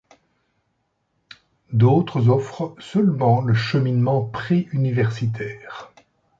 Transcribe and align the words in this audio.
D'autres 1.73 2.27
offrent 2.29 2.75
seulement 2.79 3.43
le 3.43 3.53
cheminement 3.53 4.23
pré-universitaire. 4.23 5.93